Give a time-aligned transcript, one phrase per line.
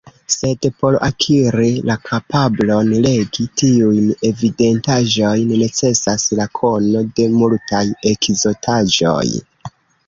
[0.33, 7.85] Sed por akiri la kapablon legi tiujn evidentaĵojn necesas la kono de multaj
[8.17, 9.27] ekzotaĵoj.